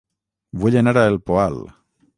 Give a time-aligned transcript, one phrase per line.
[0.63, 1.63] Vull anar a El Poal